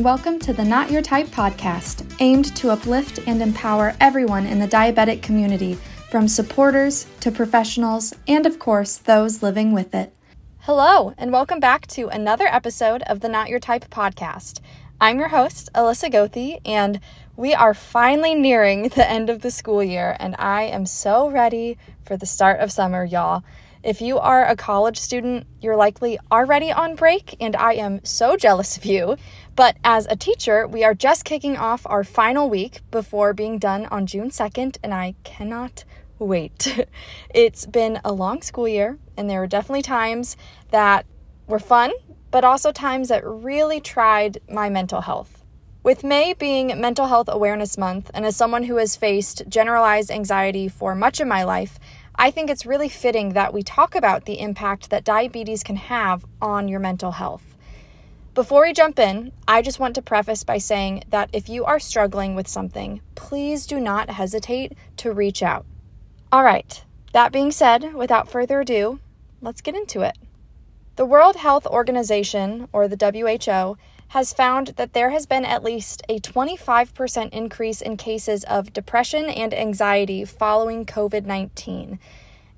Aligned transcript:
and 0.00 0.04
welcome 0.06 0.38
to 0.38 0.54
the 0.54 0.64
Not 0.64 0.90
Your 0.90 1.02
Type 1.02 1.26
podcast, 1.26 2.10
aimed 2.20 2.56
to 2.56 2.70
uplift 2.70 3.18
and 3.26 3.42
empower 3.42 3.94
everyone 4.00 4.46
in 4.46 4.58
the 4.58 4.66
diabetic 4.66 5.20
community, 5.20 5.74
from 6.10 6.26
supporters 6.26 7.06
to 7.20 7.30
professionals, 7.30 8.14
and 8.26 8.46
of 8.46 8.58
course, 8.58 8.96
those 8.96 9.42
living 9.42 9.72
with 9.74 9.94
it. 9.94 10.14
Hello, 10.60 11.12
and 11.18 11.32
welcome 11.32 11.60
back 11.60 11.86
to 11.88 12.08
another 12.08 12.46
episode 12.46 13.02
of 13.02 13.20
the 13.20 13.28
Not 13.28 13.50
Your 13.50 13.60
Type 13.60 13.90
podcast. 13.90 14.60
I'm 15.02 15.18
your 15.18 15.28
host, 15.28 15.68
Alyssa 15.74 16.10
Gothi, 16.10 16.62
and 16.64 16.98
we 17.36 17.52
are 17.52 17.74
finally 17.74 18.34
nearing 18.34 18.84
the 18.88 19.06
end 19.06 19.28
of 19.28 19.42
the 19.42 19.50
school 19.50 19.84
year, 19.84 20.16
and 20.18 20.34
I 20.38 20.62
am 20.62 20.86
so 20.86 21.28
ready 21.28 21.76
for 22.02 22.16
the 22.16 22.24
start 22.24 22.60
of 22.60 22.72
summer, 22.72 23.04
y'all. 23.04 23.44
If 23.82 24.02
you 24.02 24.18
are 24.18 24.44
a 24.44 24.56
college 24.56 24.98
student, 24.98 25.46
you're 25.62 25.76
likely 25.76 26.18
already 26.30 26.70
on 26.70 26.96
break, 26.96 27.34
and 27.40 27.56
I 27.56 27.74
am 27.74 28.04
so 28.04 28.36
jealous 28.36 28.76
of 28.76 28.84
you. 28.84 29.16
But 29.56 29.78
as 29.82 30.06
a 30.06 30.16
teacher, 30.16 30.66
we 30.66 30.84
are 30.84 30.92
just 30.92 31.24
kicking 31.24 31.56
off 31.56 31.86
our 31.86 32.04
final 32.04 32.50
week 32.50 32.82
before 32.90 33.32
being 33.32 33.58
done 33.58 33.86
on 33.86 34.06
June 34.06 34.28
2nd, 34.28 34.76
and 34.82 34.92
I 34.92 35.14
cannot 35.24 35.84
wait. 36.18 36.86
it's 37.34 37.64
been 37.64 38.00
a 38.04 38.12
long 38.12 38.42
school 38.42 38.68
year, 38.68 38.98
and 39.16 39.30
there 39.30 39.40
were 39.40 39.46
definitely 39.46 39.82
times 39.82 40.36
that 40.70 41.06
were 41.46 41.58
fun, 41.58 41.90
but 42.30 42.44
also 42.44 42.72
times 42.72 43.08
that 43.08 43.24
really 43.24 43.80
tried 43.80 44.42
my 44.46 44.68
mental 44.68 45.00
health. 45.00 45.42
With 45.82 46.04
May 46.04 46.34
being 46.34 46.78
Mental 46.78 47.06
Health 47.06 47.28
Awareness 47.30 47.78
Month, 47.78 48.10
and 48.12 48.26
as 48.26 48.36
someone 48.36 48.64
who 48.64 48.76
has 48.76 48.96
faced 48.96 49.48
generalized 49.48 50.10
anxiety 50.10 50.68
for 50.68 50.94
much 50.94 51.20
of 51.20 51.26
my 51.26 51.42
life, 51.44 51.78
I 52.22 52.30
think 52.30 52.50
it's 52.50 52.66
really 52.66 52.90
fitting 52.90 53.30
that 53.30 53.54
we 53.54 53.62
talk 53.62 53.94
about 53.94 54.26
the 54.26 54.40
impact 54.40 54.90
that 54.90 55.04
diabetes 55.04 55.62
can 55.62 55.76
have 55.76 56.26
on 56.42 56.68
your 56.68 56.78
mental 56.78 57.12
health. 57.12 57.56
Before 58.34 58.60
we 58.60 58.74
jump 58.74 58.98
in, 58.98 59.32
I 59.48 59.62
just 59.62 59.80
want 59.80 59.94
to 59.94 60.02
preface 60.02 60.44
by 60.44 60.58
saying 60.58 61.04
that 61.08 61.30
if 61.32 61.48
you 61.48 61.64
are 61.64 61.80
struggling 61.80 62.34
with 62.34 62.46
something, 62.46 63.00
please 63.14 63.66
do 63.66 63.80
not 63.80 64.10
hesitate 64.10 64.74
to 64.98 65.12
reach 65.12 65.42
out. 65.42 65.64
All 66.30 66.44
right, 66.44 66.84
that 67.14 67.32
being 67.32 67.50
said, 67.50 67.94
without 67.94 68.30
further 68.30 68.60
ado, 68.60 69.00
let's 69.40 69.62
get 69.62 69.74
into 69.74 70.02
it. 70.02 70.18
The 70.96 71.06
World 71.06 71.36
Health 71.36 71.66
Organization, 71.66 72.68
or 72.70 72.86
the 72.86 72.98
WHO, 73.00 73.78
has 74.10 74.32
found 74.32 74.68
that 74.76 74.92
there 74.92 75.10
has 75.10 75.24
been 75.24 75.44
at 75.44 75.62
least 75.62 76.02
a 76.08 76.18
25% 76.18 77.30
increase 77.30 77.80
in 77.80 77.96
cases 77.96 78.42
of 78.44 78.72
depression 78.72 79.26
and 79.26 79.54
anxiety 79.54 80.24
following 80.24 80.84
COVID 80.84 81.24
19. 81.24 82.00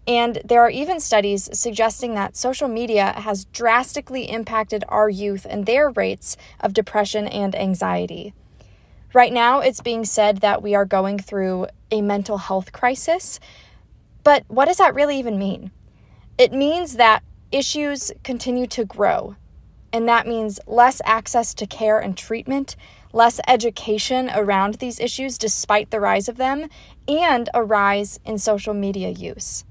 And 0.06 0.40
there 0.44 0.62
are 0.62 0.70
even 0.70 0.98
studies 0.98 1.50
suggesting 1.52 2.14
that 2.14 2.38
social 2.38 2.68
media 2.68 3.12
has 3.12 3.44
drastically 3.44 4.30
impacted 4.30 4.82
our 4.88 5.10
youth 5.10 5.46
and 5.48 5.66
their 5.66 5.90
rates 5.90 6.38
of 6.58 6.72
depression 6.72 7.28
and 7.28 7.54
anxiety. 7.54 8.32
Right 9.12 9.32
now, 9.32 9.60
it's 9.60 9.82
being 9.82 10.06
said 10.06 10.38
that 10.38 10.62
we 10.62 10.74
are 10.74 10.86
going 10.86 11.18
through 11.18 11.66
a 11.90 12.00
mental 12.00 12.38
health 12.38 12.72
crisis. 12.72 13.38
But 14.24 14.44
what 14.48 14.64
does 14.64 14.78
that 14.78 14.94
really 14.94 15.18
even 15.18 15.38
mean? 15.38 15.70
It 16.38 16.52
means 16.54 16.96
that 16.96 17.22
issues 17.52 18.10
continue 18.24 18.66
to 18.68 18.86
grow, 18.86 19.36
and 19.92 20.08
that 20.08 20.26
means 20.26 20.60
less 20.66 21.00
access 21.04 21.54
to 21.54 21.66
care 21.66 21.98
and 21.98 22.16
treatment, 22.16 22.76
less 23.12 23.40
education 23.46 24.30
around 24.34 24.74
these 24.74 24.98
issues 24.98 25.38
despite 25.38 25.90
the 25.90 26.00
rise 26.00 26.28
of 26.28 26.36
them, 26.36 26.68
and 27.06 27.48
a 27.52 27.62
rise 27.62 28.18
in 28.24 28.38
social 28.38 28.74
media 28.74 29.10
use. 29.10 29.64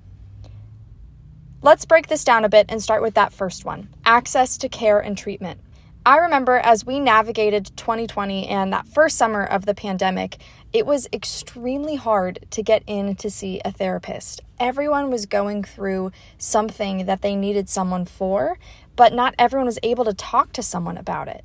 Let's 1.63 1.85
break 1.85 2.07
this 2.07 2.23
down 2.23 2.43
a 2.43 2.49
bit 2.49 2.65
and 2.69 2.81
start 2.81 3.01
with 3.01 3.13
that 3.13 3.33
first 3.33 3.65
one 3.65 3.89
access 4.03 4.57
to 4.57 4.69
care 4.69 4.99
and 4.99 5.17
treatment. 5.17 5.59
I 6.03 6.17
remember 6.17 6.57
as 6.57 6.83
we 6.83 6.99
navigated 6.99 7.71
2020 7.77 8.47
and 8.47 8.73
that 8.73 8.87
first 8.87 9.15
summer 9.15 9.43
of 9.43 9.67
the 9.67 9.75
pandemic, 9.75 10.37
it 10.73 10.87
was 10.87 11.07
extremely 11.13 11.95
hard 11.95 12.47
to 12.49 12.63
get 12.63 12.81
in 12.87 13.15
to 13.17 13.29
see 13.29 13.61
a 13.63 13.71
therapist. 13.71 14.41
Everyone 14.61 15.09
was 15.09 15.25
going 15.25 15.63
through 15.63 16.11
something 16.37 17.07
that 17.07 17.23
they 17.23 17.35
needed 17.35 17.67
someone 17.67 18.05
for, 18.05 18.59
but 18.95 19.11
not 19.11 19.33
everyone 19.39 19.65
was 19.65 19.79
able 19.81 20.05
to 20.05 20.13
talk 20.13 20.53
to 20.53 20.61
someone 20.61 20.97
about 20.97 21.27
it. 21.27 21.43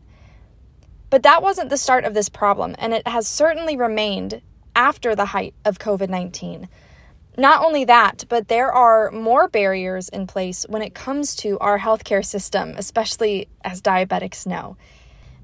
But 1.08 1.22
that 1.22 1.40
wasn't 1.40 1.70
the 1.70 1.78
start 1.78 2.04
of 2.04 2.12
this 2.12 2.28
problem, 2.28 2.76
and 2.78 2.92
it 2.92 3.08
has 3.08 3.26
certainly 3.26 3.74
remained 3.74 4.42
after 4.74 5.16
the 5.16 5.24
height 5.24 5.54
of 5.64 5.78
COVID 5.78 6.10
19. 6.10 6.68
Not 7.38 7.64
only 7.64 7.86
that, 7.86 8.26
but 8.28 8.48
there 8.48 8.70
are 8.70 9.10
more 9.10 9.48
barriers 9.48 10.10
in 10.10 10.26
place 10.26 10.66
when 10.68 10.82
it 10.82 10.94
comes 10.94 11.34
to 11.36 11.58
our 11.58 11.78
healthcare 11.78 12.24
system, 12.24 12.74
especially 12.76 13.48
as 13.64 13.80
diabetics 13.80 14.46
know. 14.46 14.76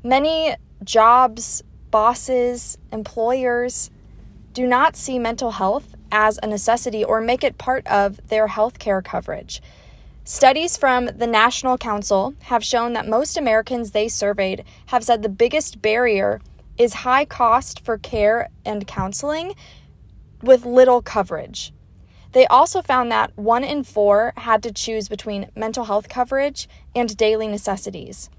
Many 0.05 0.57
jobs, 0.85 1.63
bosses, 1.91 2.77
employers 2.93 3.91
do 4.53 4.67
not 4.67 4.95
see 4.95 5.19
mental 5.19 5.53
health 5.53 5.95
as 6.13 6.39
a 6.43 6.47
necessity 6.47 7.03
or 7.03 7.21
make 7.21 7.43
it 7.43 7.59
part 7.59 7.85
of 7.89 8.21
their 8.29 8.47
healthcare 8.47 9.03
coverage. 9.03 9.61
Studies 10.25 10.77
from 10.77 11.07
the 11.07 11.27
National 11.27 11.77
Council 11.77 12.35
have 12.43 12.65
shown 12.65 12.93
that 12.93 13.09
most 13.09 13.37
Americans 13.37 13.91
they 13.91 14.07
surveyed 14.07 14.65
have 14.87 15.03
said 15.03 15.23
the 15.23 15.29
biggest 15.29 15.83
barrier 15.83 16.41
is 16.79 16.95
high 16.95 17.25
cost 17.25 17.85
for 17.85 17.99
care 17.99 18.49
and 18.65 18.87
counseling 18.87 19.55
with 20.41 20.65
little 20.65 21.03
coverage. 21.03 21.73
They 22.33 22.47
also 22.47 22.83
found 22.83 23.11
that 23.11 23.37
one 23.37 23.65
in 23.65 23.83
four 23.83 24.33
had 24.37 24.63
to 24.63 24.73
choose 24.73 25.09
between 25.09 25.51
mental 25.55 25.85
health 25.85 26.09
coverage 26.09 26.69
and 26.95 27.17
daily 27.17 27.49
necessities. 27.49 28.31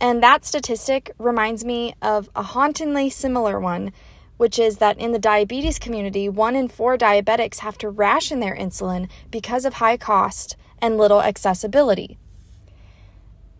And 0.00 0.22
that 0.22 0.44
statistic 0.44 1.12
reminds 1.18 1.64
me 1.64 1.94
of 2.00 2.30
a 2.34 2.42
hauntingly 2.42 3.10
similar 3.10 3.60
one, 3.60 3.92
which 4.36 4.58
is 4.58 4.78
that 4.78 4.98
in 4.98 5.12
the 5.12 5.18
diabetes 5.18 5.78
community, 5.78 6.28
one 6.28 6.56
in 6.56 6.68
four 6.68 6.96
diabetics 6.96 7.58
have 7.58 7.78
to 7.78 7.88
ration 7.88 8.40
their 8.40 8.56
insulin 8.56 9.08
because 9.30 9.64
of 9.64 9.74
high 9.74 9.96
cost 9.96 10.56
and 10.78 10.98
little 10.98 11.22
accessibility. 11.22 12.18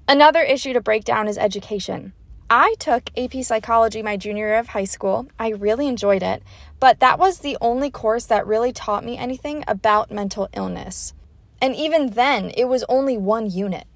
Another 0.06 0.42
issue 0.42 0.72
to 0.72 0.80
break 0.80 1.04
down 1.04 1.28
is 1.28 1.38
education. 1.38 2.12
I 2.50 2.74
took 2.78 3.10
AP 3.16 3.42
Psychology 3.42 4.02
my 4.02 4.18
junior 4.18 4.48
year 4.48 4.58
of 4.58 4.68
high 4.68 4.84
school. 4.84 5.28
I 5.38 5.48
really 5.48 5.88
enjoyed 5.88 6.22
it, 6.22 6.42
but 6.78 7.00
that 7.00 7.18
was 7.18 7.38
the 7.38 7.56
only 7.60 7.90
course 7.90 8.26
that 8.26 8.46
really 8.46 8.72
taught 8.72 9.04
me 9.04 9.16
anything 9.16 9.64
about 9.66 10.10
mental 10.12 10.48
illness. 10.52 11.14
And 11.62 11.74
even 11.74 12.10
then, 12.10 12.50
it 12.54 12.66
was 12.66 12.84
only 12.88 13.16
one 13.16 13.50
unit. 13.50 13.86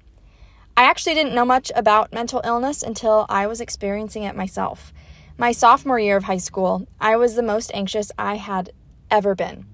I 0.75 0.83
actually 0.85 1.13
didn't 1.13 1.35
know 1.35 1.45
much 1.45 1.71
about 1.75 2.11
mental 2.13 2.41
illness 2.43 2.81
until 2.81 3.27
I 3.29 3.45
was 3.45 3.61
experiencing 3.61 4.23
it 4.23 4.35
myself. 4.35 4.91
My 5.39 5.53
sophomore 5.53 6.01
year 6.01 6.17
of 6.17 6.25
high 6.25 6.35
school, 6.35 6.85
I 6.99 7.15
was 7.15 7.35
the 7.35 7.41
most 7.41 7.71
anxious 7.73 8.11
I 8.19 8.35
had 8.35 8.73
ever 9.09 9.35
been. 9.35 9.65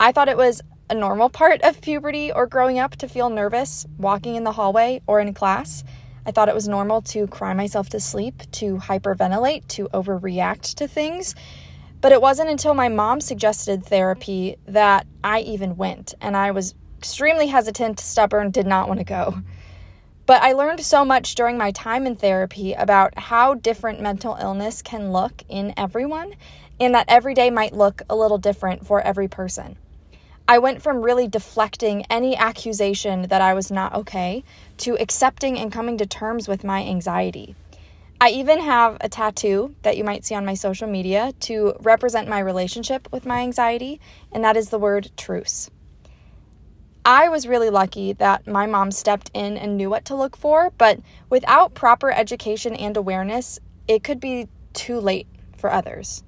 I 0.00 0.10
thought 0.10 0.28
it 0.28 0.36
was 0.36 0.60
a 0.90 0.94
normal 0.96 1.30
part 1.30 1.62
of 1.62 1.80
puberty 1.80 2.32
or 2.32 2.48
growing 2.48 2.80
up 2.80 2.96
to 2.96 3.06
feel 3.06 3.30
nervous 3.30 3.86
walking 3.96 4.34
in 4.34 4.42
the 4.42 4.50
hallway 4.50 5.02
or 5.06 5.20
in 5.20 5.32
class. 5.32 5.84
I 6.26 6.32
thought 6.32 6.48
it 6.48 6.54
was 6.54 6.66
normal 6.66 7.00
to 7.02 7.28
cry 7.28 7.54
myself 7.54 7.88
to 7.90 8.00
sleep, 8.00 8.42
to 8.54 8.78
hyperventilate, 8.78 9.68
to 9.68 9.86
overreact 9.94 10.74
to 10.74 10.88
things. 10.88 11.36
But 12.00 12.10
it 12.10 12.20
wasn't 12.20 12.50
until 12.50 12.74
my 12.74 12.88
mom 12.88 13.20
suggested 13.20 13.86
therapy 13.86 14.56
that 14.66 15.06
I 15.22 15.42
even 15.42 15.76
went, 15.76 16.14
and 16.20 16.36
I 16.36 16.50
was 16.50 16.74
extremely 16.98 17.46
hesitant, 17.46 18.00
stubborn, 18.00 18.50
did 18.50 18.66
not 18.66 18.88
want 18.88 18.98
to 18.98 19.04
go. 19.04 19.42
But 20.26 20.42
I 20.42 20.52
learned 20.52 20.80
so 20.80 21.04
much 21.04 21.34
during 21.34 21.58
my 21.58 21.70
time 21.70 22.06
in 22.06 22.16
therapy 22.16 22.72
about 22.72 23.18
how 23.18 23.54
different 23.54 24.00
mental 24.00 24.36
illness 24.40 24.80
can 24.80 25.12
look 25.12 25.42
in 25.48 25.74
everyone, 25.76 26.34
and 26.80 26.94
that 26.94 27.04
every 27.08 27.34
day 27.34 27.50
might 27.50 27.74
look 27.74 28.02
a 28.08 28.16
little 28.16 28.38
different 28.38 28.86
for 28.86 29.02
every 29.02 29.28
person. 29.28 29.76
I 30.48 30.58
went 30.58 30.82
from 30.82 31.02
really 31.02 31.28
deflecting 31.28 32.04
any 32.10 32.36
accusation 32.36 33.28
that 33.28 33.42
I 33.42 33.54
was 33.54 33.70
not 33.70 33.94
okay 33.94 34.44
to 34.78 34.96
accepting 34.98 35.58
and 35.58 35.72
coming 35.72 35.98
to 35.98 36.06
terms 36.06 36.48
with 36.48 36.64
my 36.64 36.82
anxiety. 36.82 37.54
I 38.20 38.30
even 38.30 38.60
have 38.60 38.96
a 39.00 39.08
tattoo 39.08 39.74
that 39.82 39.96
you 39.98 40.04
might 40.04 40.24
see 40.24 40.34
on 40.34 40.46
my 40.46 40.54
social 40.54 40.88
media 40.88 41.32
to 41.40 41.74
represent 41.80 42.28
my 42.28 42.38
relationship 42.38 43.08
with 43.12 43.26
my 43.26 43.40
anxiety, 43.40 44.00
and 44.32 44.42
that 44.44 44.56
is 44.56 44.70
the 44.70 44.78
word 44.78 45.10
truce. 45.16 45.70
I 47.06 47.28
was 47.28 47.46
really 47.46 47.68
lucky 47.68 48.14
that 48.14 48.46
my 48.46 48.64
mom 48.66 48.90
stepped 48.90 49.30
in 49.34 49.58
and 49.58 49.76
knew 49.76 49.90
what 49.90 50.06
to 50.06 50.14
look 50.14 50.36
for, 50.36 50.70
but 50.78 51.00
without 51.28 51.74
proper 51.74 52.10
education 52.10 52.74
and 52.74 52.96
awareness, 52.96 53.58
it 53.86 54.02
could 54.02 54.20
be 54.20 54.48
too 54.72 55.00
late 55.00 55.26
for 55.54 55.70
others. 55.70 56.22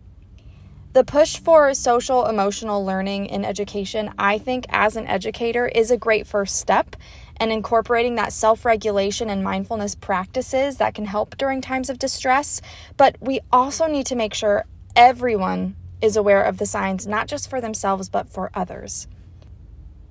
The 0.92 1.02
push 1.02 1.38
for 1.38 1.72
social 1.72 2.26
emotional 2.26 2.84
learning 2.84 3.26
in 3.26 3.44
education, 3.44 4.12
I 4.18 4.36
think, 4.38 4.66
as 4.68 4.96
an 4.96 5.06
educator, 5.06 5.66
is 5.66 5.90
a 5.90 5.96
great 5.96 6.26
first 6.26 6.56
step. 6.56 6.96
And 7.38 7.52
incorporating 7.52 8.14
that 8.14 8.32
self 8.32 8.64
regulation 8.64 9.28
and 9.28 9.44
mindfulness 9.44 9.94
practices 9.94 10.78
that 10.78 10.94
can 10.94 11.04
help 11.04 11.36
during 11.36 11.60
times 11.60 11.90
of 11.90 11.98
distress. 11.98 12.62
But 12.96 13.16
we 13.20 13.40
also 13.52 13.86
need 13.86 14.06
to 14.06 14.16
make 14.16 14.32
sure 14.32 14.64
everyone 14.94 15.76
is 16.00 16.16
aware 16.16 16.42
of 16.42 16.56
the 16.56 16.64
signs, 16.64 17.06
not 17.06 17.28
just 17.28 17.50
for 17.50 17.60
themselves, 17.60 18.08
but 18.08 18.30
for 18.30 18.50
others. 18.54 19.06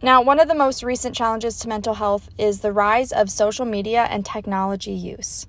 Now, 0.06 0.22
one 0.22 0.40
of 0.40 0.48
the 0.48 0.54
most 0.54 0.84
recent 0.84 1.16
challenges 1.16 1.58
to 1.58 1.68
mental 1.68 1.96
health 1.96 2.30
is 2.38 2.60
the 2.60 2.72
rise 2.72 3.12
of 3.12 3.32
social 3.32 3.66
media 3.66 4.04
and 4.04 4.24
technology 4.24 4.92
use. 4.92 5.48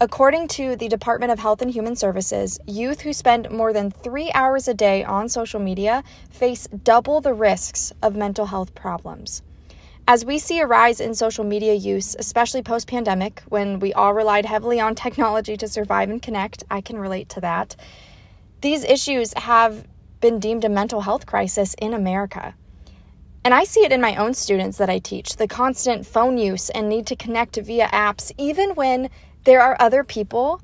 According 0.00 0.48
to 0.56 0.74
the 0.74 0.88
Department 0.88 1.32
of 1.32 1.40
Health 1.40 1.60
and 1.60 1.70
Human 1.70 1.94
Services, 1.94 2.58
youth 2.66 3.02
who 3.02 3.12
spend 3.12 3.50
more 3.50 3.74
than 3.74 3.90
three 3.90 4.32
hours 4.32 4.68
a 4.68 4.72
day 4.72 5.04
on 5.04 5.28
social 5.28 5.60
media 5.60 6.02
face 6.30 6.66
double 6.68 7.20
the 7.20 7.34
risks 7.34 7.92
of 8.00 8.16
mental 8.16 8.46
health 8.46 8.74
problems. 8.74 9.42
As 10.08 10.24
we 10.24 10.38
see 10.38 10.60
a 10.60 10.66
rise 10.66 10.98
in 10.98 11.12
social 11.12 11.44
media 11.44 11.74
use, 11.74 12.16
especially 12.18 12.62
post 12.62 12.86
pandemic, 12.88 13.42
when 13.50 13.80
we 13.80 13.92
all 13.92 14.14
relied 14.14 14.46
heavily 14.46 14.80
on 14.80 14.94
technology 14.94 15.58
to 15.58 15.68
survive 15.68 16.08
and 16.08 16.22
connect, 16.22 16.64
I 16.70 16.80
can 16.80 16.98
relate 16.98 17.28
to 17.28 17.40
that. 17.42 17.76
These 18.62 18.82
issues 18.84 19.34
have 19.34 19.86
been 20.22 20.38
deemed 20.38 20.64
a 20.64 20.70
mental 20.70 21.02
health 21.02 21.26
crisis 21.26 21.74
in 21.74 21.92
America. 21.92 22.54
And 23.44 23.52
I 23.52 23.64
see 23.64 23.84
it 23.84 23.92
in 23.92 24.00
my 24.00 24.16
own 24.16 24.32
students 24.32 24.78
that 24.78 24.88
I 24.88 24.98
teach 24.98 25.36
the 25.36 25.46
constant 25.46 26.06
phone 26.06 26.38
use 26.38 26.70
and 26.70 26.88
need 26.88 27.06
to 27.08 27.16
connect 27.16 27.56
via 27.56 27.88
apps, 27.88 28.32
even 28.38 28.70
when 28.70 29.10
there 29.44 29.60
are 29.60 29.76
other 29.78 30.02
people 30.02 30.62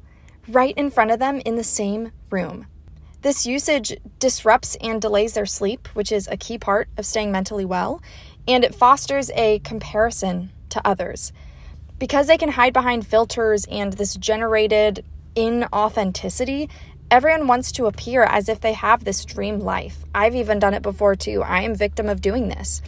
right 0.48 0.74
in 0.78 0.90
front 0.90 1.10
of 1.10 1.18
them 1.18 1.40
in 1.44 1.56
the 1.56 1.64
same 1.64 2.10
room. 2.30 2.66
This 3.20 3.44
usage 3.44 3.98
disrupts 4.18 4.76
and 4.80 5.02
delays 5.02 5.34
their 5.34 5.44
sleep, 5.44 5.88
which 5.88 6.10
is 6.10 6.26
a 6.28 6.38
key 6.38 6.56
part 6.56 6.88
of 6.96 7.04
staying 7.04 7.30
mentally 7.30 7.66
well, 7.66 8.00
and 8.48 8.64
it 8.64 8.74
fosters 8.74 9.30
a 9.34 9.58
comparison 9.58 10.50
to 10.70 10.80
others. 10.82 11.34
Because 11.98 12.28
they 12.28 12.38
can 12.38 12.52
hide 12.52 12.72
behind 12.72 13.06
filters 13.06 13.66
and 13.66 13.92
this 13.92 14.14
generated 14.14 15.04
inauthenticity, 15.36 16.70
everyone 17.10 17.48
wants 17.48 17.72
to 17.72 17.86
appear 17.86 18.22
as 18.22 18.48
if 18.48 18.60
they 18.60 18.72
have 18.72 19.04
this 19.04 19.24
dream 19.24 19.58
life. 19.58 20.04
I've 20.14 20.36
even 20.36 20.58
done 20.58 20.74
it 20.74 20.82
before 20.82 21.16
too. 21.16 21.42
I 21.42 21.62
am 21.62 21.74
victim 21.74 22.08
of 22.08 22.20
doing 22.20 22.48
this. 22.48 22.82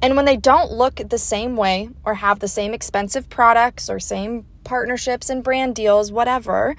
And 0.00 0.14
when 0.14 0.24
they 0.24 0.36
don't 0.36 0.70
look 0.70 0.96
the 0.96 1.18
same 1.18 1.56
way 1.56 1.88
or 2.04 2.14
have 2.14 2.38
the 2.38 2.48
same 2.48 2.72
expensive 2.72 3.28
products 3.28 3.90
or 3.90 3.98
same 3.98 4.46
partnerships 4.62 5.30
and 5.30 5.42
brand 5.42 5.74
deals, 5.74 6.12
whatever, 6.12 6.76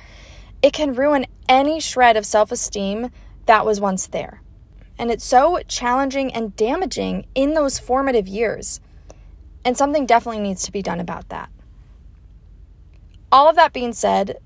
it 0.62 0.74
can 0.74 0.94
ruin 0.94 1.26
any 1.50 1.80
shred 1.80 2.16
of 2.16 2.26
self 2.26 2.52
esteem 2.52 3.10
that 3.48 3.66
was 3.66 3.82
once 3.82 4.08
there. 4.08 4.42
And 5.00 5.12
it's 5.12 5.26
so 5.26 5.60
challenging 5.68 6.34
and 6.34 6.56
damaging 6.56 7.28
in 7.36 7.54
those 7.54 7.80
formative 7.80 8.28
years. 8.28 8.80
And 9.66 9.78
something 9.78 10.06
definitely 10.06 10.42
needs 10.42 10.64
to 10.64 10.72
be 10.72 10.82
done 10.82 11.00
about 11.00 11.30
that. 11.30 11.50
All 13.32 13.50
of 13.50 13.56
that 13.58 13.74
being 13.74 13.94
said, 13.94 14.38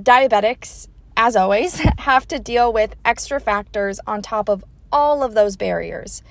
diabetics, 0.00 0.86
as 1.22 1.36
always, 1.36 1.74
have 1.98 2.26
to 2.26 2.38
deal 2.38 2.72
with 2.72 2.96
extra 3.04 3.38
factors 3.38 4.00
on 4.06 4.22
top 4.22 4.48
of 4.48 4.64
all 4.90 5.22
of 5.22 5.34
those 5.34 5.54
barriers. 5.54 6.22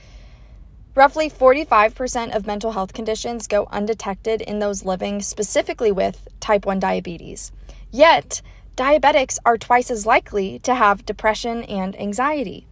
Roughly 0.95 1.29
45% 1.29 2.35
of 2.35 2.47
mental 2.47 2.71
health 2.71 2.91
conditions 2.91 3.45
go 3.45 3.67
undetected 3.69 4.41
in 4.41 4.57
those 4.57 4.83
living 4.83 5.21
specifically 5.21 5.91
with 5.91 6.27
type 6.39 6.65
1 6.65 6.79
diabetes. 6.79 7.51
Yet, 7.91 8.41
diabetics 8.75 9.37
are 9.45 9.59
twice 9.59 9.91
as 9.91 10.07
likely 10.07 10.57
to 10.59 10.73
have 10.73 11.05
depression 11.05 11.61
and 11.65 11.95
anxiety. 12.01 12.65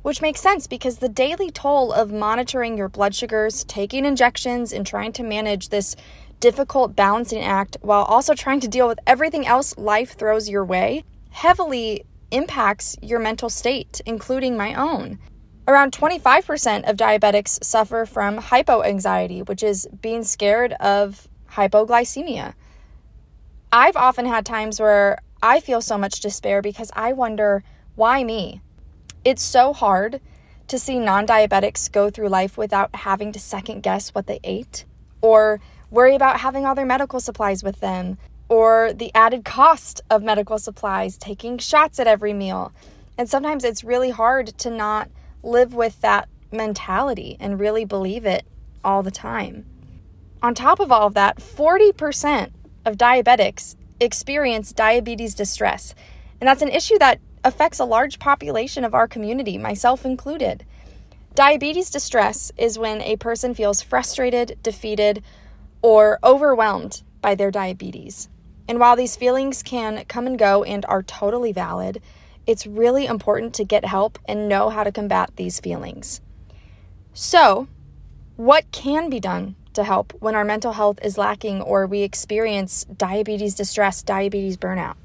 Which 0.00 0.22
makes 0.22 0.40
sense 0.40 0.66
because 0.66 0.96
the 0.96 1.10
daily 1.10 1.50
toll 1.50 1.92
of 1.92 2.10
monitoring 2.10 2.78
your 2.78 2.88
blood 2.88 3.14
sugars, 3.14 3.64
taking 3.64 4.06
injections, 4.06 4.72
and 4.72 4.86
trying 4.86 5.12
to 5.12 5.22
manage 5.22 5.68
this 5.68 5.94
difficult 6.40 6.96
balancing 6.96 7.42
act 7.42 7.76
while 7.82 8.04
also 8.04 8.32
trying 8.32 8.60
to 8.60 8.68
deal 8.68 8.88
with 8.88 9.00
everything 9.06 9.46
else 9.46 9.76
life 9.76 10.16
throws 10.16 10.48
your 10.48 10.64
way 10.64 11.04
heavily 11.30 12.04
impacts 12.30 12.96
your 13.02 13.18
mental 13.18 13.48
state, 13.48 14.00
including 14.06 14.56
my 14.56 14.74
own. 14.74 15.18
Around 15.66 15.92
25% 15.92 16.88
of 16.88 16.96
diabetics 16.96 17.62
suffer 17.62 18.06
from 18.06 18.38
hypoanxiety, 18.38 19.46
which 19.46 19.62
is 19.62 19.86
being 20.00 20.24
scared 20.24 20.72
of 20.74 21.28
hypoglycemia. 21.50 22.54
I've 23.70 23.96
often 23.96 24.24
had 24.26 24.46
times 24.46 24.80
where 24.80 25.18
I 25.42 25.60
feel 25.60 25.80
so 25.80 25.98
much 25.98 26.20
despair 26.20 26.62
because 26.62 26.90
I 26.96 27.12
wonder, 27.12 27.62
why 27.96 28.24
me? 28.24 28.62
It's 29.24 29.42
so 29.42 29.72
hard 29.72 30.20
to 30.68 30.78
see 30.78 30.98
non 30.98 31.26
diabetics 31.26 31.90
go 31.90 32.10
through 32.10 32.28
life 32.28 32.56
without 32.56 32.94
having 32.94 33.32
to 33.32 33.40
second 33.40 33.82
guess 33.82 34.14
what 34.14 34.26
they 34.26 34.40
ate 34.44 34.84
or 35.20 35.60
worry 35.90 36.14
about 36.14 36.40
having 36.40 36.64
all 36.64 36.74
their 36.74 36.86
medical 36.86 37.20
supplies 37.20 37.62
with 37.62 37.80
them 37.80 38.18
or 38.48 38.92
the 38.92 39.10
added 39.14 39.44
cost 39.44 40.00
of 40.08 40.22
medical 40.22 40.58
supplies, 40.58 41.18
taking 41.18 41.58
shots 41.58 41.98
at 41.98 42.06
every 42.06 42.32
meal. 42.32 42.72
And 43.16 43.28
sometimes 43.28 43.64
it's 43.64 43.84
really 43.84 44.10
hard 44.10 44.48
to 44.58 44.70
not 44.70 45.10
live 45.42 45.74
with 45.74 46.00
that 46.00 46.28
mentality 46.50 47.36
and 47.40 47.60
really 47.60 47.84
believe 47.84 48.24
it 48.24 48.46
all 48.84 49.02
the 49.02 49.10
time. 49.10 49.66
On 50.42 50.54
top 50.54 50.80
of 50.80 50.92
all 50.92 51.08
of 51.08 51.14
that, 51.14 51.38
40% 51.38 52.50
of 52.84 52.96
diabetics 52.96 53.76
experience 54.00 54.72
diabetes 54.72 55.34
distress. 55.34 55.94
And 56.40 56.46
that's 56.46 56.62
an 56.62 56.68
issue 56.68 56.98
that 56.98 57.20
affects 57.44 57.80
a 57.80 57.84
large 57.84 58.18
population 58.18 58.84
of 58.84 58.94
our 58.94 59.08
community, 59.08 59.58
myself 59.58 60.04
included. 60.04 60.64
Diabetes 61.34 61.90
distress 61.90 62.50
is 62.56 62.78
when 62.78 63.00
a 63.02 63.16
person 63.16 63.54
feels 63.54 63.82
frustrated, 63.82 64.58
defeated, 64.62 65.22
or 65.82 66.18
overwhelmed 66.22 67.02
by 67.20 67.34
their 67.34 67.50
diabetes. 67.50 68.28
And 68.68 68.78
while 68.78 68.94
these 68.94 69.16
feelings 69.16 69.62
can 69.62 70.04
come 70.04 70.26
and 70.26 70.38
go 70.38 70.62
and 70.62 70.84
are 70.84 71.02
totally 71.02 71.52
valid, 71.52 72.02
it's 72.46 72.66
really 72.66 73.06
important 73.06 73.54
to 73.54 73.64
get 73.64 73.86
help 73.86 74.18
and 74.26 74.48
know 74.48 74.68
how 74.68 74.84
to 74.84 74.92
combat 74.92 75.30
these 75.36 75.58
feelings. 75.58 76.20
So, 77.14 77.66
what 78.36 78.70
can 78.70 79.10
be 79.10 79.18
done 79.18 79.56
to 79.72 79.84
help 79.84 80.12
when 80.20 80.34
our 80.34 80.44
mental 80.44 80.72
health 80.72 80.98
is 81.02 81.18
lacking 81.18 81.62
or 81.62 81.86
we 81.86 82.02
experience 82.02 82.84
diabetes 82.84 83.54
distress, 83.54 84.02
diabetes 84.02 84.56
burnout? 84.56 84.96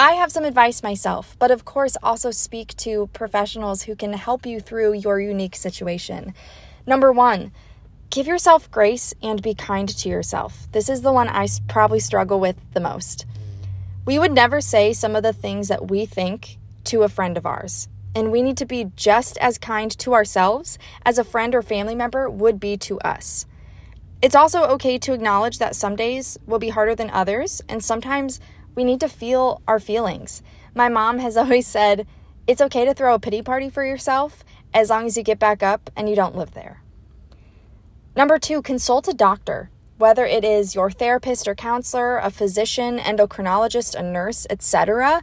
I 0.00 0.12
have 0.12 0.30
some 0.30 0.44
advice 0.44 0.82
myself, 0.82 1.36
but 1.40 1.50
of 1.50 1.64
course, 1.64 1.96
also 2.02 2.30
speak 2.30 2.76
to 2.76 3.08
professionals 3.12 3.82
who 3.82 3.96
can 3.96 4.12
help 4.12 4.46
you 4.46 4.60
through 4.60 4.92
your 4.94 5.20
unique 5.20 5.56
situation. 5.56 6.34
Number 6.86 7.12
one, 7.12 7.50
give 8.10 8.26
yourself 8.26 8.70
grace 8.70 9.14
and 9.22 9.42
be 9.42 9.54
kind 9.54 9.88
to 9.88 10.08
yourself. 10.08 10.66
This 10.72 10.88
is 10.88 11.02
the 11.02 11.12
one 11.12 11.28
I 11.28 11.46
probably 11.68 12.00
struggle 12.00 12.40
with 12.40 12.56
the 12.72 12.80
most. 12.80 13.26
We 14.04 14.18
would 14.18 14.32
never 14.32 14.60
say 14.60 14.92
some 14.92 15.14
of 15.14 15.22
the 15.22 15.32
things 15.32 15.68
that 15.68 15.90
we 15.90 16.06
think 16.06 16.58
to 16.84 17.02
a 17.02 17.08
friend 17.08 17.36
of 17.36 17.44
ours. 17.44 17.88
And 18.14 18.32
we 18.32 18.42
need 18.42 18.56
to 18.56 18.64
be 18.64 18.90
just 18.96 19.36
as 19.38 19.58
kind 19.58 19.90
to 19.98 20.14
ourselves 20.14 20.78
as 21.04 21.18
a 21.18 21.24
friend 21.24 21.54
or 21.54 21.62
family 21.62 21.94
member 21.94 22.28
would 22.28 22.58
be 22.58 22.76
to 22.78 22.98
us. 23.00 23.46
It's 24.20 24.34
also 24.34 24.64
okay 24.64 24.98
to 24.98 25.12
acknowledge 25.12 25.58
that 25.58 25.76
some 25.76 25.94
days 25.94 26.38
will 26.46 26.58
be 26.58 26.70
harder 26.70 26.94
than 26.94 27.10
others, 27.10 27.62
and 27.68 27.84
sometimes 27.84 28.40
we 28.74 28.82
need 28.82 28.98
to 29.00 29.08
feel 29.08 29.62
our 29.68 29.78
feelings. 29.78 30.42
My 30.74 30.88
mom 30.88 31.18
has 31.18 31.36
always 31.36 31.66
said, 31.66 32.06
it's 32.46 32.62
okay 32.62 32.84
to 32.86 32.94
throw 32.94 33.14
a 33.14 33.20
pity 33.20 33.42
party 33.42 33.68
for 33.68 33.84
yourself 33.84 34.42
as 34.72 34.90
long 34.90 35.06
as 35.06 35.16
you 35.16 35.22
get 35.22 35.38
back 35.38 35.62
up 35.62 35.90
and 35.94 36.08
you 36.08 36.16
don't 36.16 36.34
live 36.34 36.54
there. 36.54 36.82
Number 38.18 38.36
two, 38.40 38.62
consult 38.62 39.06
a 39.06 39.14
doctor 39.14 39.70
whether 39.96 40.26
it 40.26 40.44
is 40.44 40.74
your 40.74 40.90
therapist 40.90 41.46
or 41.46 41.54
counselor, 41.54 42.18
a 42.18 42.30
physician, 42.30 42.98
endocrinologist, 42.98 43.94
a 43.94 44.02
nurse, 44.02 44.44
etc. 44.50 45.22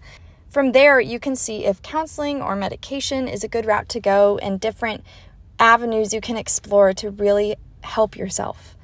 From 0.50 0.72
there, 0.72 1.02
you 1.02 1.20
can 1.20 1.36
see 1.36 1.66
if 1.66 1.82
counseling 1.82 2.42
or 2.42 2.56
medication 2.56 3.28
is 3.28 3.44
a 3.44 3.50
good 3.50 3.66
route 3.66 3.90
to 3.90 4.00
go 4.00 4.38
and 4.38 4.62
different 4.62 5.04
avenues 5.60 6.14
you 6.14 6.22
can 6.22 6.38
explore 6.38 6.94
to 6.94 7.10
really 7.10 7.56
help 7.82 8.16
yourself. 8.16 8.76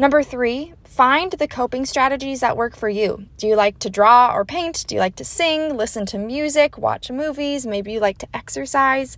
Number 0.00 0.22
three, 0.22 0.74
find 0.84 1.32
the 1.32 1.48
coping 1.48 1.84
strategies 1.84 2.38
that 2.38 2.56
work 2.56 2.76
for 2.76 2.88
you. 2.88 3.26
Do 3.36 3.48
you 3.48 3.56
like 3.56 3.80
to 3.80 3.90
draw 3.90 4.32
or 4.32 4.44
paint? 4.44 4.84
Do 4.86 4.94
you 4.94 5.00
like 5.00 5.16
to 5.16 5.24
sing, 5.24 5.76
listen 5.76 6.06
to 6.06 6.18
music, 6.18 6.78
watch 6.78 7.10
movies? 7.10 7.66
Maybe 7.66 7.92
you 7.92 7.98
like 7.98 8.18
to 8.18 8.28
exercise. 8.32 9.16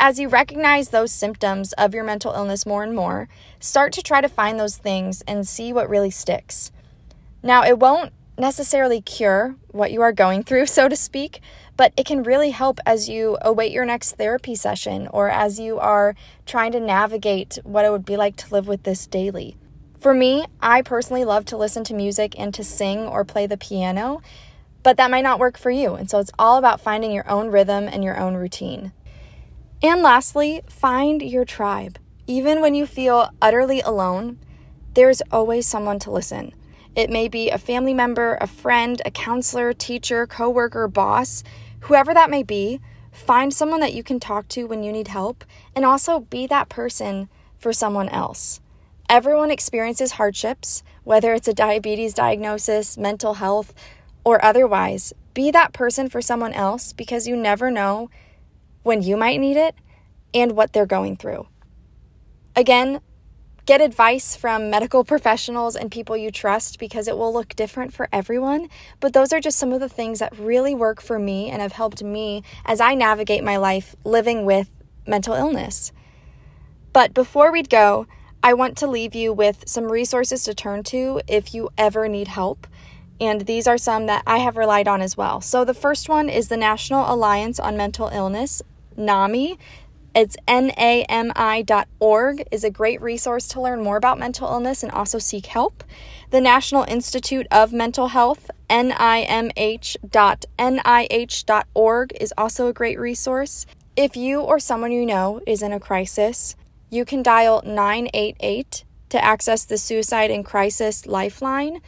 As 0.00 0.20
you 0.20 0.28
recognize 0.28 0.90
those 0.90 1.10
symptoms 1.10 1.72
of 1.72 1.92
your 1.92 2.04
mental 2.04 2.32
illness 2.32 2.64
more 2.64 2.84
and 2.84 2.94
more, 2.94 3.28
start 3.58 3.92
to 3.94 4.02
try 4.02 4.20
to 4.20 4.28
find 4.28 4.58
those 4.58 4.76
things 4.76 5.22
and 5.22 5.46
see 5.46 5.72
what 5.72 5.88
really 5.88 6.10
sticks. 6.10 6.70
Now, 7.42 7.64
it 7.64 7.80
won't 7.80 8.12
necessarily 8.38 9.00
cure 9.00 9.56
what 9.72 9.90
you 9.90 10.00
are 10.00 10.12
going 10.12 10.44
through, 10.44 10.66
so 10.68 10.88
to 10.88 10.94
speak, 10.94 11.40
but 11.76 11.92
it 11.96 12.06
can 12.06 12.22
really 12.22 12.50
help 12.50 12.78
as 12.86 13.08
you 13.08 13.38
await 13.42 13.72
your 13.72 13.84
next 13.84 14.12
therapy 14.12 14.54
session 14.54 15.08
or 15.08 15.28
as 15.30 15.58
you 15.58 15.80
are 15.80 16.14
trying 16.46 16.70
to 16.70 16.80
navigate 16.80 17.58
what 17.64 17.84
it 17.84 17.90
would 17.90 18.04
be 18.04 18.16
like 18.16 18.36
to 18.36 18.52
live 18.54 18.68
with 18.68 18.84
this 18.84 19.04
daily. 19.04 19.56
For 19.98 20.14
me, 20.14 20.44
I 20.60 20.82
personally 20.82 21.24
love 21.24 21.44
to 21.46 21.56
listen 21.56 21.82
to 21.84 21.94
music 21.94 22.38
and 22.38 22.54
to 22.54 22.62
sing 22.62 23.00
or 23.00 23.24
play 23.24 23.48
the 23.48 23.56
piano, 23.56 24.22
but 24.84 24.96
that 24.96 25.10
might 25.10 25.22
not 25.22 25.40
work 25.40 25.58
for 25.58 25.72
you. 25.72 25.94
And 25.94 26.08
so 26.08 26.20
it's 26.20 26.30
all 26.38 26.56
about 26.56 26.80
finding 26.80 27.10
your 27.10 27.28
own 27.28 27.48
rhythm 27.48 27.88
and 27.88 28.04
your 28.04 28.16
own 28.16 28.34
routine. 28.34 28.92
And 29.82 30.02
lastly, 30.02 30.62
find 30.68 31.22
your 31.22 31.44
tribe. 31.44 31.98
Even 32.26 32.60
when 32.60 32.74
you 32.74 32.84
feel 32.84 33.30
utterly 33.40 33.80
alone, 33.80 34.38
there's 34.94 35.22
always 35.30 35.66
someone 35.66 36.00
to 36.00 36.10
listen. 36.10 36.52
It 36.96 37.10
may 37.10 37.28
be 37.28 37.48
a 37.48 37.58
family 37.58 37.94
member, 37.94 38.36
a 38.40 38.48
friend, 38.48 39.00
a 39.04 39.10
counselor, 39.12 39.72
teacher, 39.72 40.26
coworker, 40.26 40.88
boss, 40.88 41.44
whoever 41.80 42.12
that 42.12 42.28
may 42.28 42.42
be. 42.42 42.80
Find 43.12 43.54
someone 43.54 43.78
that 43.80 43.94
you 43.94 44.02
can 44.02 44.18
talk 44.18 44.48
to 44.48 44.64
when 44.64 44.82
you 44.82 44.90
need 44.90 45.08
help 45.08 45.44
and 45.76 45.84
also 45.84 46.20
be 46.20 46.48
that 46.48 46.68
person 46.68 47.28
for 47.56 47.72
someone 47.72 48.08
else. 48.08 48.60
Everyone 49.08 49.50
experiences 49.50 50.12
hardships, 50.12 50.82
whether 51.04 51.32
it's 51.34 51.48
a 51.48 51.54
diabetes 51.54 52.14
diagnosis, 52.14 52.98
mental 52.98 53.34
health, 53.34 53.72
or 54.24 54.44
otherwise. 54.44 55.12
Be 55.34 55.52
that 55.52 55.72
person 55.72 56.08
for 56.08 56.20
someone 56.20 56.52
else 56.52 56.92
because 56.92 57.28
you 57.28 57.36
never 57.36 57.70
know 57.70 58.10
when 58.82 59.02
you 59.02 59.16
might 59.16 59.40
need 59.40 59.56
it 59.56 59.74
and 60.34 60.52
what 60.52 60.72
they're 60.72 60.86
going 60.86 61.16
through. 61.16 61.46
Again, 62.54 63.00
get 63.66 63.80
advice 63.80 64.34
from 64.34 64.70
medical 64.70 65.04
professionals 65.04 65.76
and 65.76 65.90
people 65.90 66.16
you 66.16 66.30
trust 66.30 66.78
because 66.78 67.06
it 67.06 67.16
will 67.16 67.32
look 67.32 67.54
different 67.54 67.92
for 67.92 68.08
everyone. 68.12 68.68
But 68.98 69.12
those 69.12 69.32
are 69.32 69.40
just 69.40 69.58
some 69.58 69.72
of 69.72 69.80
the 69.80 69.88
things 69.88 70.20
that 70.20 70.38
really 70.38 70.74
work 70.74 71.00
for 71.00 71.18
me 71.18 71.50
and 71.50 71.60
have 71.60 71.72
helped 71.72 72.02
me 72.02 72.42
as 72.64 72.80
I 72.80 72.94
navigate 72.94 73.44
my 73.44 73.58
life 73.58 73.94
living 74.04 74.44
with 74.44 74.70
mental 75.06 75.34
illness. 75.34 75.92
But 76.92 77.14
before 77.14 77.52
we'd 77.52 77.70
go, 77.70 78.06
I 78.42 78.54
want 78.54 78.76
to 78.78 78.86
leave 78.86 79.14
you 79.14 79.32
with 79.32 79.68
some 79.68 79.92
resources 79.92 80.44
to 80.44 80.54
turn 80.54 80.82
to 80.84 81.20
if 81.26 81.52
you 81.52 81.70
ever 81.76 82.08
need 82.08 82.28
help. 82.28 82.66
And 83.20 83.42
these 83.42 83.66
are 83.66 83.78
some 83.78 84.06
that 84.06 84.22
I 84.26 84.38
have 84.38 84.56
relied 84.56 84.88
on 84.88 85.02
as 85.02 85.16
well. 85.16 85.40
So 85.40 85.64
the 85.64 85.74
first 85.74 86.08
one 86.08 86.28
is 86.28 86.48
the 86.48 86.56
National 86.56 87.12
Alliance 87.12 87.58
on 87.58 87.76
Mental 87.76 88.08
Illness, 88.08 88.62
NAMI. 88.96 89.58
It's 90.14 90.36
nami.org 90.48 92.44
is 92.50 92.64
a 92.64 92.70
great 92.70 93.00
resource 93.00 93.46
to 93.48 93.60
learn 93.60 93.84
more 93.84 93.96
about 93.96 94.18
mental 94.18 94.48
illness 94.48 94.82
and 94.82 94.90
also 94.90 95.18
seek 95.18 95.46
help. 95.46 95.84
The 96.30 96.40
National 96.40 96.82
Institute 96.84 97.46
of 97.50 97.72
Mental 97.72 98.08
Health, 98.08 98.50
nimh.nih.org 98.68 99.96
is 102.20 102.34
also 102.36 102.66
a 102.66 102.72
great 102.72 102.98
resource. 102.98 103.66
If 103.96 104.16
you 104.16 104.40
or 104.40 104.58
someone 104.58 104.92
you 104.92 105.06
know 105.06 105.40
is 105.46 105.62
in 105.62 105.72
a 105.72 105.80
crisis, 105.80 106.56
you 106.90 107.04
can 107.04 107.22
dial 107.22 107.62
988 107.64 108.84
to 109.10 109.24
access 109.24 109.64
the 109.64 109.78
Suicide 109.78 110.30
and 110.30 110.44
Crisis 110.44 111.06
Lifeline. 111.06 111.80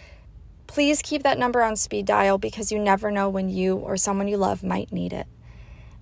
Please 0.70 1.02
keep 1.02 1.24
that 1.24 1.36
number 1.36 1.64
on 1.64 1.74
speed 1.74 2.06
dial 2.06 2.38
because 2.38 2.70
you 2.70 2.78
never 2.78 3.10
know 3.10 3.28
when 3.28 3.48
you 3.48 3.74
or 3.74 3.96
someone 3.96 4.28
you 4.28 4.36
love 4.36 4.62
might 4.62 4.92
need 4.92 5.12
it. 5.12 5.26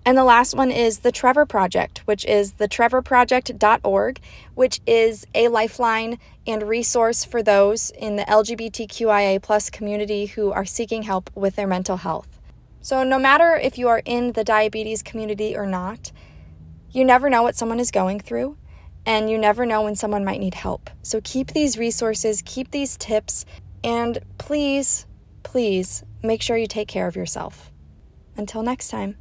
And 0.05 0.17
the 0.19 0.25
last 0.25 0.55
one 0.55 0.71
is 0.71 0.99
the 0.99 1.11
Trevor 1.11 1.47
Project, 1.47 2.01
which 2.01 2.23
is 2.27 2.53
thetrevorproject.org, 2.53 4.21
which 4.55 4.81
is 4.87 5.27
a 5.35 5.49
lifeline 5.49 6.19
and 6.47 6.69
resource 6.69 7.25
for 7.25 7.43
those 7.43 7.89
in 7.93 8.17
the 8.17 8.25
LGBTQIA 8.25 9.41
plus 9.41 9.71
community 9.71 10.27
who 10.27 10.53
are 10.53 10.67
seeking 10.67 11.05
help 11.05 11.31
with 11.35 11.57
their 11.57 11.67
mental 11.67 11.97
health. 11.97 12.39
So, 12.83 13.03
no 13.03 13.19
matter 13.19 13.57
if 13.57 13.79
you 13.79 13.89
are 13.89 14.03
in 14.05 14.33
the 14.33 14.45
diabetes 14.45 15.03
community 15.03 15.57
or 15.57 15.65
not, 15.65 16.13
you 16.91 17.07
never 17.07 17.31
know 17.31 17.43
what 17.43 17.57
someone 17.57 17.81
is 17.81 17.91
going 17.91 18.21
through 18.21 18.59
and 19.07 19.31
you 19.31 19.39
never 19.39 19.65
know 19.65 19.85
when 19.85 19.97
someone 19.97 20.27
might 20.27 20.41
need 20.41 20.55
help. 20.55 20.91
So 21.03 21.23
keep 21.25 21.53
these 21.55 21.79
resources, 21.79 22.43
keep 22.45 22.71
these 22.71 22.99
tips, 22.99 23.47
and 23.85 24.19
please, 24.39 25.07
please 25.43 26.05
make 26.23 26.43
sure 26.43 26.57
you 26.57 26.67
take 26.67 26.89
care 26.89 27.07
of 27.07 27.17
yourself. 27.17 27.71
Until 28.37 28.63
next 28.63 28.89
time. 28.89 29.17